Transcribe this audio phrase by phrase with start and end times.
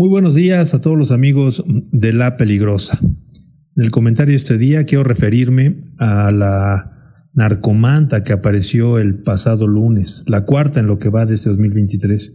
[0.00, 2.98] Muy buenos días a todos los amigos de La Peligrosa.
[3.02, 9.66] En el comentario de este día quiero referirme a la narcomanta que apareció el pasado
[9.66, 12.34] lunes, la cuarta en lo que va de este 2023.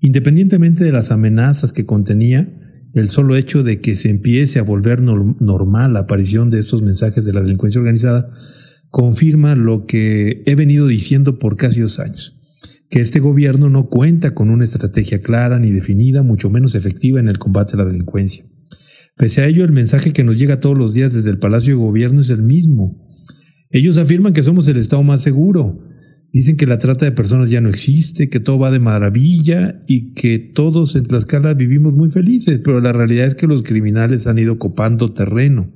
[0.00, 2.50] Independientemente de las amenazas que contenía,
[2.94, 7.26] el solo hecho de que se empiece a volver normal la aparición de estos mensajes
[7.26, 8.30] de la delincuencia organizada
[8.88, 12.40] confirma lo que he venido diciendo por casi dos años
[12.94, 17.26] que este gobierno no cuenta con una estrategia clara ni definida, mucho menos efectiva en
[17.26, 18.44] el combate a la delincuencia.
[19.16, 21.82] Pese a ello, el mensaje que nos llega todos los días desde el Palacio de
[21.82, 23.04] Gobierno es el mismo.
[23.70, 25.80] Ellos afirman que somos el Estado más seguro.
[26.32, 30.14] Dicen que la trata de personas ya no existe, que todo va de maravilla y
[30.14, 34.38] que todos en Tlaxcala vivimos muy felices, pero la realidad es que los criminales han
[34.38, 35.68] ido copando terreno.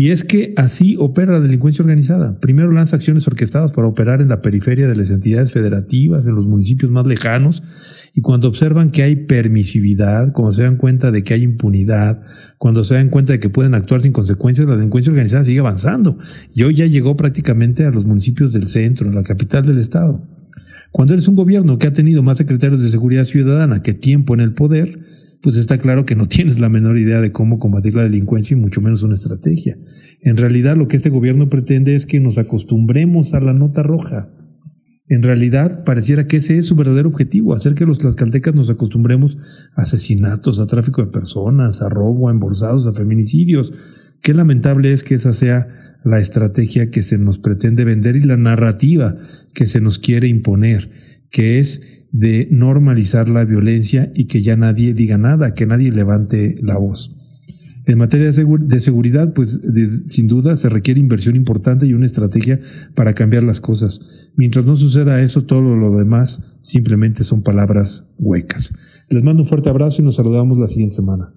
[0.00, 2.40] Y es que así opera la delincuencia organizada.
[2.40, 6.46] Primero lanza acciones orquestadas para operar en la periferia de las entidades federativas, en los
[6.46, 7.62] municipios más lejanos,
[8.14, 12.22] y cuando observan que hay permisividad, cuando se dan cuenta de que hay impunidad,
[12.56, 16.16] cuando se dan cuenta de que pueden actuar sin consecuencias, la delincuencia organizada sigue avanzando.
[16.54, 20.26] Y hoy ya llegó prácticamente a los municipios del centro, en la capital del estado.
[20.92, 24.40] Cuando eres un gobierno que ha tenido más secretarios de seguridad ciudadana que tiempo en
[24.40, 24.98] el poder,
[25.42, 28.60] pues está claro que no tienes la menor idea de cómo combatir la delincuencia y
[28.60, 29.78] mucho menos una estrategia.
[30.20, 34.30] En realidad lo que este gobierno pretende es que nos acostumbremos a la nota roja.
[35.06, 39.38] En realidad pareciera que ese es su verdadero objetivo, hacer que los tlaxcaltecas nos acostumbremos
[39.74, 43.72] a asesinatos, a tráfico de personas, a robo, a embolsados, a feminicidios.
[44.22, 45.66] Qué lamentable es que esa sea
[46.04, 49.16] la estrategia que se nos pretende vender y la narrativa
[49.52, 50.90] que se nos quiere imponer,
[51.30, 56.56] que es de normalizar la violencia y que ya nadie diga nada, que nadie levante
[56.60, 57.16] la voz.
[57.86, 59.58] En materia de seguridad, pues
[60.06, 62.60] sin duda se requiere inversión importante y una estrategia
[62.94, 64.30] para cambiar las cosas.
[64.36, 68.72] Mientras no suceda eso, todo lo demás simplemente son palabras huecas.
[69.08, 71.34] Les mando un fuerte abrazo y nos saludamos la siguiente semana.